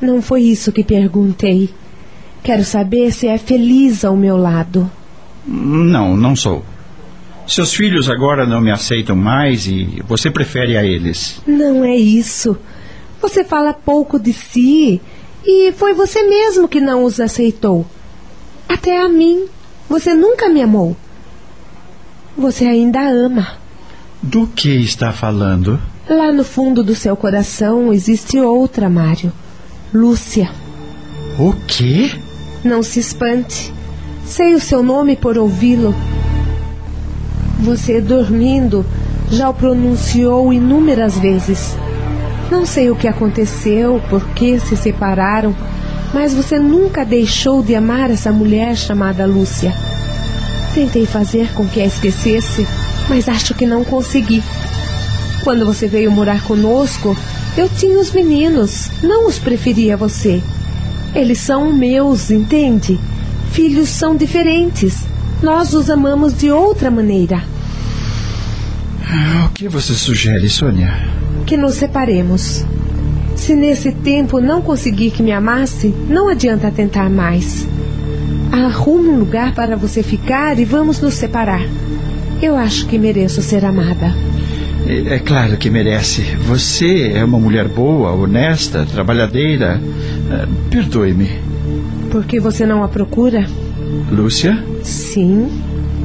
Não 0.00 0.20
foi 0.20 0.42
isso 0.42 0.72
que 0.72 0.84
perguntei. 0.84 1.70
Quero 2.42 2.62
saber 2.62 3.10
se 3.10 3.26
é 3.26 3.38
feliz 3.38 4.04
ao 4.04 4.16
meu 4.16 4.36
lado. 4.36 4.90
Não, 5.46 6.16
não 6.16 6.34
sou. 6.34 6.64
Seus 7.46 7.74
filhos 7.74 8.08
agora 8.08 8.46
não 8.46 8.60
me 8.60 8.70
aceitam 8.70 9.14
mais 9.14 9.66
e 9.66 10.02
você 10.08 10.30
prefere 10.30 10.76
a 10.76 10.84
eles. 10.84 11.40
Não 11.46 11.84
é 11.84 11.94
isso. 11.94 12.56
Você 13.20 13.44
fala 13.44 13.74
pouco 13.74 14.18
de 14.18 14.32
si 14.32 15.00
e 15.44 15.72
foi 15.72 15.92
você 15.92 16.22
mesmo 16.22 16.66
que 16.66 16.80
não 16.80 17.04
os 17.04 17.20
aceitou. 17.20 17.86
Até 18.68 19.00
a 19.00 19.08
mim. 19.08 19.46
Você 19.88 20.14
nunca 20.14 20.48
me 20.48 20.62
amou. 20.62 20.96
Você 22.36 22.64
ainda 22.64 23.00
ama. 23.00 23.58
Do 24.22 24.46
que 24.46 24.70
está 24.70 25.12
falando? 25.12 25.78
Lá 26.08 26.32
no 26.32 26.44
fundo 26.44 26.82
do 26.82 26.94
seu 26.94 27.14
coração 27.14 27.92
existe 27.92 28.38
outra, 28.38 28.88
Mário. 28.88 29.32
Lúcia. 29.92 30.50
O 31.38 31.52
quê? 31.66 32.10
Não 32.64 32.82
se 32.82 33.00
espante. 33.00 33.72
Sei 34.26 34.54
o 34.54 34.60
seu 34.60 34.82
nome 34.82 35.16
por 35.16 35.36
ouvi-lo. 35.36 35.94
Você, 37.60 38.00
dormindo, 38.00 38.84
já 39.30 39.50
o 39.50 39.54
pronunciou 39.54 40.52
inúmeras 40.52 41.18
vezes. 41.18 41.76
Não 42.50 42.64
sei 42.64 42.90
o 42.90 42.96
que 42.96 43.06
aconteceu, 43.06 44.00
por 44.08 44.26
que 44.30 44.58
se 44.58 44.76
separaram, 44.76 45.54
mas 46.12 46.32
você 46.32 46.58
nunca 46.58 47.04
deixou 47.04 47.62
de 47.62 47.74
amar 47.74 48.10
essa 48.10 48.32
mulher 48.32 48.76
chamada 48.76 49.26
Lúcia. 49.26 49.74
Tentei 50.74 51.04
fazer 51.04 51.52
com 51.52 51.66
que 51.68 51.80
a 51.80 51.86
esquecesse, 51.86 52.66
mas 53.08 53.28
acho 53.28 53.54
que 53.54 53.66
não 53.66 53.84
consegui. 53.84 54.42
Quando 55.42 55.66
você 55.66 55.86
veio 55.86 56.10
morar 56.10 56.42
conosco, 56.44 57.14
eu 57.56 57.68
tinha 57.68 57.98
os 58.00 58.10
meninos, 58.10 58.90
não 59.02 59.26
os 59.28 59.38
preferia 59.38 59.96
você. 59.96 60.42
Eles 61.14 61.38
são 61.38 61.72
meus, 61.72 62.30
entende? 62.30 62.98
Filhos 63.54 63.88
são 63.88 64.16
diferentes. 64.16 65.06
Nós 65.40 65.74
os 65.74 65.88
amamos 65.88 66.36
de 66.36 66.50
outra 66.50 66.90
maneira. 66.90 67.40
Ah, 69.00 69.46
o 69.48 69.52
que 69.54 69.68
você 69.68 69.94
sugere, 69.94 70.48
Sônia? 70.48 70.92
Que 71.46 71.56
nos 71.56 71.74
separemos. 71.74 72.64
Se 73.36 73.54
nesse 73.54 73.92
tempo 73.92 74.40
não 74.40 74.60
conseguir 74.60 75.12
que 75.12 75.22
me 75.22 75.30
amasse, 75.30 75.94
não 76.08 76.28
adianta 76.28 76.68
tentar 76.72 77.08
mais. 77.08 77.64
Arrume 78.50 79.10
um 79.10 79.20
lugar 79.20 79.54
para 79.54 79.76
você 79.76 80.02
ficar 80.02 80.58
e 80.58 80.64
vamos 80.64 81.00
nos 81.00 81.14
separar. 81.14 81.62
Eu 82.42 82.56
acho 82.56 82.86
que 82.88 82.98
mereço 82.98 83.40
ser 83.40 83.64
amada. 83.64 84.12
É, 84.84 85.14
é 85.14 85.18
claro 85.20 85.56
que 85.56 85.70
merece. 85.70 86.22
Você 86.48 87.12
é 87.14 87.24
uma 87.24 87.38
mulher 87.38 87.68
boa, 87.68 88.10
honesta, 88.10 88.84
trabalhadeira. 88.84 89.80
Uh, 89.80 90.70
Perdoe-me. 90.70 91.53
Por 92.14 92.24
que 92.26 92.38
você 92.38 92.64
não 92.64 92.84
a 92.84 92.86
procura? 92.86 93.44
Lúcia? 94.08 94.64
Sim. 94.84 95.50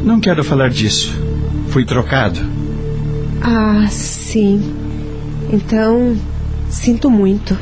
Não 0.04 0.20
quero 0.20 0.44
falar 0.44 0.72
disso. 0.72 1.16
Fui 1.68 1.86
trocado. 1.86 2.40
Ah, 3.44 3.86
sim. 3.92 4.74
Então, 5.54 6.18
sinto 6.68 7.12
muito. 7.12 7.56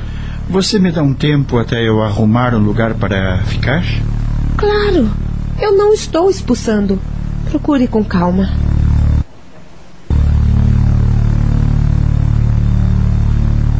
Você 0.49 0.79
me 0.79 0.93
dá 0.93 1.03
um 1.03 1.13
tempo 1.13 1.57
até 1.57 1.85
eu 1.85 2.01
arrumar 2.01 2.55
um 2.55 2.63
lugar 2.63 2.93
para 2.93 3.39
ficar? 3.39 3.83
Claro. 4.55 5.09
Eu 5.59 5.75
não 5.75 5.91
estou 5.91 6.29
expulsando. 6.29 6.97
Procure 7.49 7.85
com 7.85 8.01
calma. 8.01 8.49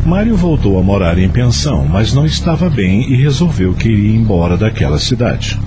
Mário 0.08 0.38
voltou 0.38 0.80
a 0.80 0.82
morar 0.82 1.20
em 1.20 1.28
pensão, 1.28 1.86
mas 1.86 2.14
não 2.14 2.26
estava 2.26 2.70
bem 2.70 3.12
e 3.12 3.18
resolveu 3.18 3.74
que 3.74 3.90
iria 3.90 4.16
embora 4.16 4.56
daquela 4.56 4.98
cidade. 4.98 5.60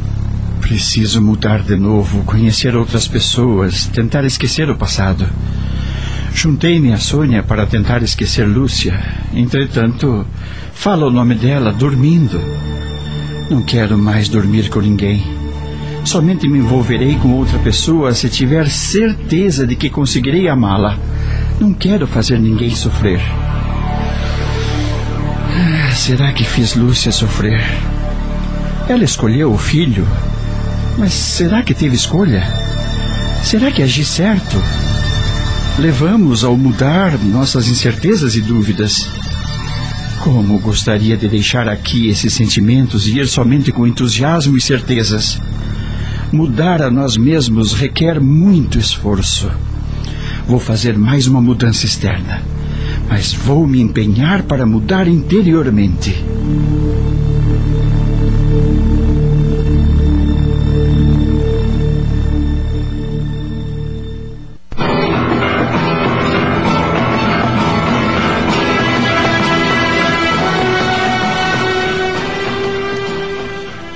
Preciso 0.63 1.21
mudar 1.21 1.63
de 1.63 1.77
novo, 1.77 2.23
conhecer 2.23 2.75
outras 2.75 3.07
pessoas, 3.07 3.85
tentar 3.89 4.25
esquecer 4.25 4.71
o 4.71 4.79
passado. 4.79 5.29
Juntei-me 6.33 6.91
a 6.91 6.97
Sônia 6.97 7.43
para 7.43 7.67
tentar 7.67 8.03
esquecer 8.03 8.47
Lúcia. 8.47 8.99
Entretanto, 9.35 10.25
falo 10.73 11.09
o 11.09 11.13
nome 11.13 11.35
dela 11.35 11.71
dormindo. 11.71 12.41
Não 13.51 13.61
quero 13.61 13.99
mais 13.99 14.31
dormir 14.31 14.71
com 14.71 14.81
ninguém. 14.81 15.23
Somente 16.03 16.49
me 16.49 16.61
envolverei 16.61 17.17
com 17.17 17.35
outra 17.35 17.59
pessoa 17.59 18.15
se 18.15 18.31
tiver 18.31 18.71
certeza 18.71 19.67
de 19.67 19.77
que 19.77 19.91
conseguirei 19.91 20.49
amá-la. 20.49 20.97
Não 21.61 21.75
quero 21.75 22.07
fazer 22.07 22.41
ninguém 22.41 22.71
sofrer. 22.71 23.21
Será 25.95 26.33
que 26.33 26.45
fiz 26.45 26.75
Lúcia 26.75 27.13
sofrer? 27.13 27.61
Ela 28.89 29.05
escolheu 29.05 29.53
o 29.53 29.59
filho, 29.59 30.07
mas 30.99 31.13
será 31.13 31.63
que 31.63 31.75
teve 31.75 31.95
escolha? 31.95 32.43
Será 33.45 33.71
que 33.71 33.83
agi 33.83 34.05
certo? 34.05 34.57
Levamos 35.79 36.45
ao 36.45 36.57
mudar 36.57 37.19
nossas 37.19 37.69
incertezas 37.69 38.35
e 38.35 38.41
dúvidas. 38.41 39.09
Como 40.21 40.59
gostaria 40.59 41.17
de 41.17 41.29
deixar 41.29 41.69
aqui 41.69 42.09
esses 42.09 42.35
sentimentos 42.35 43.07
e 43.07 43.19
ir 43.19 43.27
somente 43.27 43.73
com 43.73 43.87
entusiasmo 43.87 44.57
e 44.57 44.61
certezas. 44.61 45.41
Mudar 46.33 46.83
a 46.83 46.91
nós 46.91 47.17
mesmos 47.17 47.73
requer 47.73 48.21
muito 48.21 48.79
esforço. 48.79 49.51
Vou 50.47 50.59
fazer 50.61 50.99
mais 50.99 51.27
uma 51.27 51.41
mudança 51.41 51.87
externa, 51.87 52.43
mas 53.11 53.35
vou 53.35 53.67
me 53.67 53.81
empenhar 53.81 54.45
para 54.45 54.65
mudar 54.65 55.09
interiormente. 55.09 56.15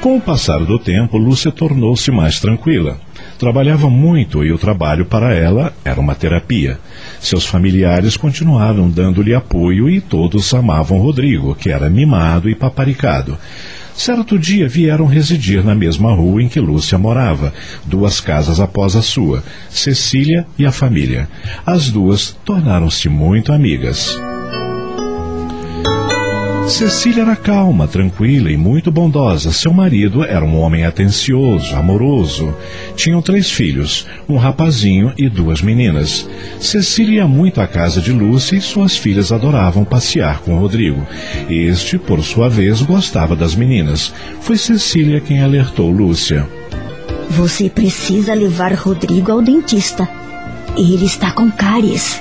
Com 0.04 0.18
o 0.18 0.20
passar 0.20 0.58
do 0.58 0.78
tempo, 0.78 1.16
Lúcia 1.16 1.50
tornou-se 1.50 2.10
mais 2.10 2.38
tranquila. 2.38 2.98
Trabalhava 3.38 3.88
muito 3.88 4.44
e 4.44 4.52
o 4.52 4.58
trabalho 4.58 5.06
para 5.06 5.32
ela 5.32 5.72
era 5.82 5.98
uma 5.98 6.14
terapia. 6.14 6.78
Seus 7.18 7.46
familiares 7.46 8.14
continuaram 8.14 8.90
dando-lhe 8.90 9.34
apoio 9.34 9.88
e 9.88 10.02
todos 10.02 10.52
amavam 10.52 10.98
Rodrigo, 10.98 11.54
que 11.54 11.70
era 11.70 11.88
mimado 11.88 12.50
e 12.50 12.54
paparicado. 12.54 13.38
Certo 13.94 14.38
dia 14.38 14.68
vieram 14.68 15.06
residir 15.06 15.64
na 15.64 15.74
mesma 15.74 16.12
rua 16.12 16.42
em 16.42 16.50
que 16.50 16.60
Lúcia 16.60 16.98
morava, 16.98 17.54
duas 17.86 18.20
casas 18.20 18.60
após 18.60 18.94
a 18.96 19.00
sua, 19.00 19.42
Cecília 19.70 20.46
e 20.58 20.66
a 20.66 20.70
família. 20.70 21.30
As 21.64 21.88
duas 21.88 22.36
tornaram-se 22.44 23.08
muito 23.08 23.54
amigas. 23.54 24.14
Cecília 26.68 27.22
era 27.22 27.36
calma, 27.36 27.86
tranquila 27.86 28.50
e 28.50 28.56
muito 28.56 28.90
bondosa. 28.90 29.52
Seu 29.52 29.72
marido 29.72 30.24
era 30.24 30.44
um 30.44 30.58
homem 30.58 30.84
atencioso, 30.84 31.74
amoroso. 31.76 32.54
Tinham 32.96 33.20
três 33.20 33.50
filhos, 33.50 34.06
um 34.28 34.36
rapazinho 34.36 35.12
e 35.16 35.28
duas 35.28 35.60
meninas. 35.60 36.28
Cecília 36.58 37.16
ia 37.16 37.28
muito 37.28 37.60
à 37.60 37.66
casa 37.66 38.00
de 38.00 38.12
Lúcia 38.12 38.56
e 38.56 38.60
suas 38.60 38.96
filhas 38.96 39.30
adoravam 39.30 39.84
passear 39.84 40.40
com 40.40 40.58
Rodrigo. 40.58 41.06
Este, 41.48 41.98
por 41.98 42.22
sua 42.24 42.48
vez, 42.48 42.80
gostava 42.82 43.36
das 43.36 43.54
meninas. 43.54 44.12
Foi 44.40 44.56
Cecília 44.56 45.20
quem 45.20 45.42
alertou 45.42 45.90
Lúcia. 45.90 46.48
Você 47.30 47.68
precisa 47.68 48.34
levar 48.34 48.72
Rodrigo 48.74 49.30
ao 49.30 49.42
dentista. 49.42 50.08
Ele 50.76 51.04
está 51.04 51.30
com 51.30 51.50
cáries. 51.50 52.20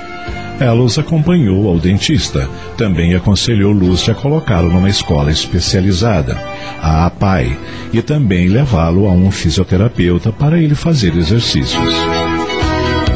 Ela 0.60 0.82
os 0.82 0.98
acompanhou 0.98 1.68
ao 1.68 1.78
dentista. 1.78 2.48
Também 2.76 3.14
aconselhou 3.14 3.72
Lúcia 3.72 4.12
a 4.12 4.16
colocá-lo 4.16 4.72
numa 4.72 4.88
escola 4.88 5.30
especializada, 5.30 6.40
a 6.80 7.06
APAI, 7.06 7.58
e 7.92 8.00
também 8.00 8.48
levá-lo 8.48 9.06
a 9.06 9.10
um 9.10 9.30
fisioterapeuta 9.30 10.32
para 10.32 10.58
ele 10.58 10.74
fazer 10.74 11.16
exercícios. 11.16 11.94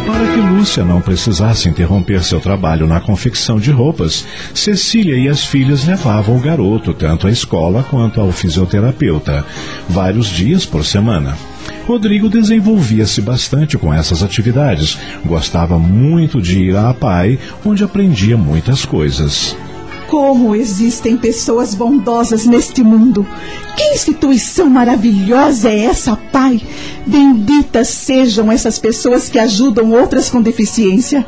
Para 0.06 0.32
que 0.32 0.40
Lúcia 0.40 0.84
não 0.84 1.00
precisasse 1.00 1.68
interromper 1.68 2.24
seu 2.24 2.40
trabalho 2.40 2.86
na 2.88 3.00
confecção 3.00 3.60
de 3.60 3.70
roupas, 3.70 4.26
Cecília 4.52 5.16
e 5.16 5.28
as 5.28 5.44
filhas 5.44 5.84
levavam 5.86 6.36
o 6.36 6.40
garoto 6.40 6.92
tanto 6.92 7.28
à 7.28 7.30
escola 7.30 7.84
quanto 7.88 8.20
ao 8.20 8.32
fisioterapeuta, 8.32 9.46
vários 9.88 10.26
dias 10.26 10.66
por 10.66 10.84
semana. 10.84 11.36
Rodrigo 11.88 12.28
desenvolvia-se 12.28 13.22
bastante 13.22 13.78
com 13.78 13.94
essas 13.94 14.22
atividades. 14.22 14.98
Gostava 15.24 15.78
muito 15.78 16.38
de 16.38 16.64
ir 16.64 16.76
à 16.76 16.92
PAI, 16.92 17.38
onde 17.64 17.82
aprendia 17.82 18.36
muitas 18.36 18.84
coisas. 18.84 19.56
Como 20.06 20.54
existem 20.54 21.16
pessoas 21.16 21.74
bondosas 21.74 22.44
neste 22.44 22.82
mundo. 22.82 23.26
Que 23.74 23.94
instituição 23.94 24.68
maravilhosa 24.68 25.70
é 25.70 25.84
essa, 25.84 26.14
Pai? 26.14 26.60
Benditas 27.06 27.88
sejam 27.88 28.52
essas 28.52 28.78
pessoas 28.78 29.30
que 29.30 29.38
ajudam 29.38 29.90
outras 29.92 30.28
com 30.28 30.42
deficiência. 30.42 31.24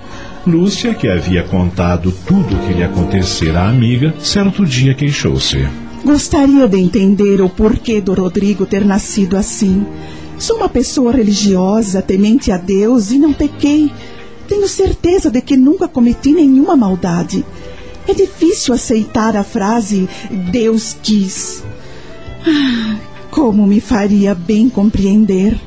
Lúcia, 0.46 0.92
que 0.92 1.08
havia 1.08 1.42
contado 1.42 2.12
tudo 2.26 2.54
o 2.54 2.66
que 2.66 2.74
lhe 2.74 2.82
acontecera 2.82 3.60
à 3.60 3.70
amiga, 3.70 4.14
certo 4.18 4.66
dia 4.66 4.94
queixou-se. 4.94 5.66
Gostaria 6.04 6.68
de 6.68 6.78
entender 6.78 7.40
o 7.40 7.48
porquê 7.48 8.00
do 8.00 8.12
Rodrigo 8.12 8.66
ter 8.66 8.84
nascido 8.84 9.38
assim. 9.38 9.86
Sou 10.40 10.56
uma 10.56 10.70
pessoa 10.70 11.12
religiosa, 11.12 12.00
temente 12.00 12.50
a 12.50 12.56
Deus 12.56 13.10
e 13.10 13.18
não 13.18 13.30
pequei. 13.30 13.92
Tenho 14.48 14.66
certeza 14.66 15.30
de 15.30 15.38
que 15.42 15.54
nunca 15.54 15.86
cometi 15.86 16.32
nenhuma 16.32 16.74
maldade. 16.74 17.44
É 18.08 18.14
difícil 18.14 18.72
aceitar 18.72 19.36
a 19.36 19.44
frase 19.44 20.08
Deus 20.50 20.96
quis. 21.02 21.62
Ah, 22.46 22.96
como 23.30 23.66
me 23.66 23.82
faria 23.82 24.34
bem 24.34 24.70
compreender. 24.70 25.60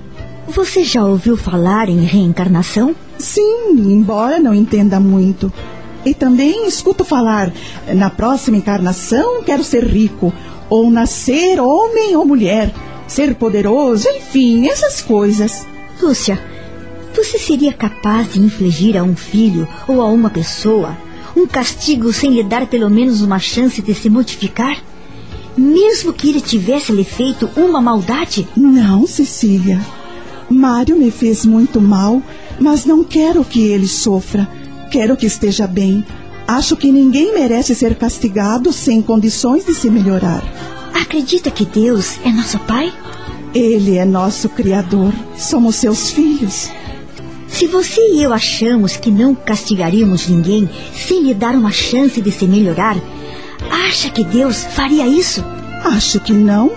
Você 0.47 0.83
já 0.83 1.05
ouviu 1.05 1.37
falar 1.37 1.87
em 1.87 2.03
reencarnação? 2.03 2.95
Sim, 3.19 3.75
embora 3.77 4.39
não 4.39 4.55
entenda 4.55 4.99
muito. 4.99 5.53
E 6.03 6.15
também 6.15 6.67
escuto 6.67 7.05
falar, 7.05 7.53
na 7.93 8.09
próxima 8.09 8.57
encarnação 8.57 9.43
quero 9.43 9.63
ser 9.63 9.83
rico, 9.83 10.33
ou 10.67 10.89
nascer 10.89 11.59
homem 11.61 12.15
ou 12.15 12.25
mulher 12.25 12.73
ser 13.13 13.35
poderoso, 13.35 14.07
enfim, 14.09 14.67
essas 14.67 14.99
coisas. 14.99 15.67
Lúcia, 16.01 16.41
você 17.15 17.37
seria 17.37 17.71
capaz 17.71 18.33
de 18.33 18.39
infligir 18.39 18.97
a 18.97 19.03
um 19.03 19.15
filho 19.15 19.67
ou 19.87 20.01
a 20.01 20.07
uma 20.07 20.31
pessoa 20.31 20.97
um 21.35 21.47
castigo 21.47 22.11
sem 22.11 22.31
lhe 22.31 22.43
dar 22.43 22.67
pelo 22.67 22.89
menos 22.89 23.21
uma 23.21 23.39
chance 23.39 23.81
de 23.81 23.93
se 23.93 24.09
modificar? 24.09 24.77
Mesmo 25.55 26.11
que 26.11 26.29
ele 26.29 26.41
tivesse 26.41 26.91
lhe 26.91 27.03
feito 27.03 27.49
uma 27.55 27.79
maldade? 27.79 28.47
Não, 28.55 29.05
Cecília. 29.05 29.79
Mário 30.49 30.95
me 30.95 31.11
fez 31.11 31.45
muito 31.45 31.79
mal, 31.79 32.21
mas 32.59 32.85
não 32.85 33.03
quero 33.03 33.43
que 33.45 33.61
ele 33.61 33.87
sofra. 33.87 34.49
Quero 34.91 35.15
que 35.15 35.25
esteja 35.27 35.67
bem. 35.67 36.03
Acho 36.47 36.75
que 36.75 36.91
ninguém 36.91 37.33
merece 37.33 37.73
ser 37.75 37.95
castigado 37.95 38.73
sem 38.73 39.01
condições 39.01 39.65
de 39.65 39.73
se 39.73 39.89
melhorar. 39.89 40.43
Acredita 40.93 41.51
que 41.51 41.65
Deus 41.65 42.19
é 42.23 42.29
nosso 42.29 42.59
Pai? 42.59 42.93
Ele 43.53 43.97
é 43.97 44.05
nosso 44.05 44.49
Criador. 44.49 45.13
Somos 45.37 45.75
seus 45.75 46.11
filhos. 46.11 46.69
Se 47.47 47.67
você 47.67 48.01
e 48.13 48.23
eu 48.23 48.33
achamos 48.33 48.97
que 48.97 49.11
não 49.11 49.35
castigaríamos 49.35 50.27
ninguém 50.27 50.69
sem 50.93 51.23
lhe 51.23 51.33
dar 51.33 51.55
uma 51.55 51.71
chance 51.71 52.19
de 52.19 52.31
se 52.31 52.47
melhorar, 52.47 52.97
acha 53.69 54.09
que 54.09 54.23
Deus 54.23 54.63
faria 54.63 55.07
isso? 55.07 55.43
Acho 55.83 56.19
que 56.19 56.33
não. 56.33 56.71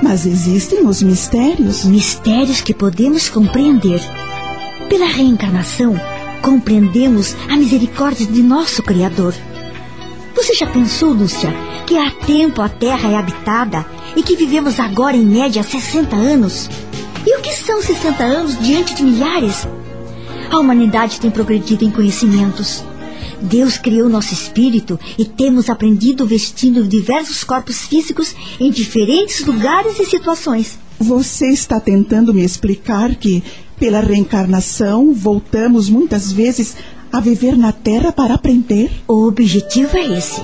Mas 0.00 0.26
existem 0.26 0.86
os 0.86 1.02
mistérios. 1.02 1.84
Mistérios 1.84 2.60
que 2.60 2.72
podemos 2.72 3.28
compreender. 3.28 4.00
Pela 4.88 5.06
reencarnação, 5.06 5.98
compreendemos 6.40 7.34
a 7.48 7.56
misericórdia 7.56 8.26
de 8.26 8.42
nosso 8.42 8.82
Criador. 8.82 9.34
Você 10.34 10.54
já 10.54 10.66
pensou, 10.66 11.12
Lúcia, 11.12 11.52
que 11.86 11.96
há 11.96 12.10
tempo 12.10 12.62
a 12.62 12.68
Terra 12.68 13.10
é 13.10 13.16
habitada 13.16 13.84
e 14.16 14.22
que 14.22 14.34
vivemos 14.34 14.80
agora 14.80 15.16
em 15.16 15.24
média 15.24 15.62
60 15.62 16.16
anos? 16.16 16.68
E 17.26 17.36
o 17.38 17.40
que 17.40 17.52
são 17.52 17.82
60 17.82 18.22
anos 18.24 18.58
diante 18.58 18.94
de 18.94 19.02
milhares? 19.02 19.66
A 20.50 20.58
humanidade 20.58 21.20
tem 21.20 21.30
progredido 21.30 21.84
em 21.84 21.90
conhecimentos. 21.90 22.82
Deus 23.40 23.76
criou 23.76 24.08
nosso 24.08 24.32
espírito 24.32 24.98
e 25.18 25.24
temos 25.24 25.68
aprendido 25.68 26.26
vestindo 26.26 26.86
diversos 26.86 27.44
corpos 27.44 27.86
físicos 27.86 28.34
em 28.58 28.70
diferentes 28.70 29.44
lugares 29.44 29.98
e 29.98 30.06
situações. 30.06 30.78
Você 30.98 31.48
está 31.48 31.80
tentando 31.80 32.32
me 32.32 32.44
explicar 32.44 33.14
que, 33.16 33.42
pela 33.78 34.00
reencarnação, 34.00 35.12
voltamos 35.12 35.88
muitas 35.88 36.32
vezes 36.32 36.76
a 37.12 37.20
viver 37.20 37.56
na 37.58 37.72
Terra 37.72 38.10
para 38.10 38.34
aprender? 38.34 38.90
O 39.06 39.26
objetivo 39.26 39.98
é 39.98 40.16
esse. 40.16 40.40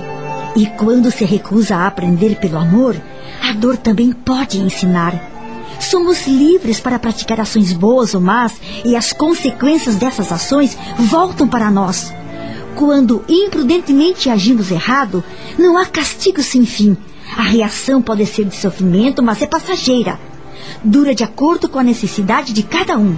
E 0.55 0.67
quando 0.67 1.11
se 1.11 1.25
recusa 1.25 1.77
a 1.77 1.87
aprender 1.87 2.37
pelo 2.37 2.59
amor, 2.59 2.95
a 3.43 3.53
dor 3.53 3.79
também 3.79 4.13
pode 4.13 4.59
ensinar. 4.59 5.15
Somos 5.81 6.27
livres 6.27 6.79
para 6.79 6.99
praticar 6.99 7.41
ações 7.41 7.73
boas 7.73 8.15
ou 8.15 8.21
más 8.21 8.55
e 8.85 8.95
as 8.95 9.13
consequências 9.13 9.97
dessas 9.97 10.31
ações 10.31 10.77
voltam 10.99 11.49
para 11.49 11.71
nós. 11.71 12.13
Quando 12.75 13.25
imprudentemente 13.29 14.29
agimos 14.29 14.71
errado, 14.71 15.25
não 15.59 15.79
há 15.79 15.87
castigo 15.87 16.43
sem 16.43 16.67
fim. 16.67 16.97
A 17.37 17.43
reação 17.43 18.03
pode 18.03 18.27
ser 18.27 18.45
de 18.45 18.57
sofrimento, 18.57 19.23
mas 19.23 19.41
é 19.41 19.47
passageira. 19.47 20.19
Dura 20.85 21.15
de 21.15 21.25
acordo 21.25 21.69
com 21.69 21.79
a 21.79 21.85
necessidade 21.85 22.53
de 22.53 22.63
cada 22.63 22.99
um. 22.99 23.17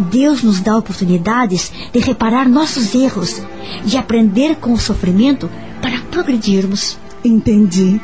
Deus 0.00 0.42
nos 0.42 0.60
dá 0.60 0.76
oportunidades 0.76 1.70
de 1.92 1.98
reparar 1.98 2.48
nossos 2.48 2.94
erros, 2.94 3.40
de 3.84 3.96
aprender 3.96 4.56
com 4.56 4.72
o 4.72 4.78
sofrimento 4.78 5.50
para 5.80 6.00
progredirmos. 6.10 6.98
Entendi. 7.24 8.00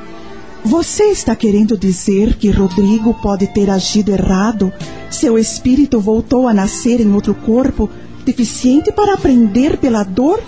Você 0.64 1.04
está 1.04 1.36
querendo 1.36 1.78
dizer 1.78 2.34
que 2.34 2.50
Rodrigo 2.50 3.14
pode 3.14 3.46
ter 3.46 3.70
agido 3.70 4.10
errado? 4.10 4.72
Seu 5.10 5.38
espírito 5.38 6.00
voltou 6.00 6.48
a 6.48 6.54
nascer 6.54 7.00
em 7.00 7.12
outro 7.14 7.34
corpo, 7.34 7.88
deficiente 8.24 8.90
para 8.90 9.14
aprender 9.14 9.76
pela 9.78 10.02
dor, 10.02 10.42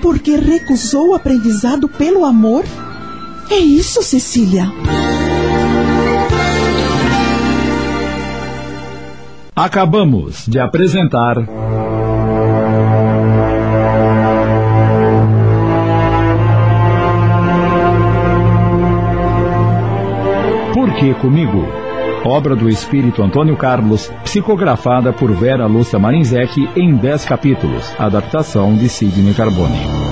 porque 0.00 0.36
recusou 0.36 1.08
o 1.08 1.14
aprendizado 1.14 1.88
pelo 1.88 2.24
amor? 2.24 2.64
É 3.50 3.58
isso, 3.58 4.02
Cecília. 4.02 4.72
Acabamos 9.56 10.48
de 10.48 10.58
apresentar. 10.58 11.36
Por 20.74 20.92
que 20.94 21.14
comigo? 21.14 21.64
Obra 22.24 22.56
do 22.56 22.68
espírito 22.68 23.22
Antônio 23.22 23.56
Carlos, 23.56 24.10
psicografada 24.24 25.12
por 25.12 25.30
Vera 25.30 25.66
Lúcia 25.66 26.00
Marinzec 26.00 26.68
em 26.74 26.96
10 26.96 27.24
capítulos. 27.24 27.94
Adaptação 27.96 28.76
de 28.76 28.88
Sidney 28.88 29.34
Carbone. 29.34 30.03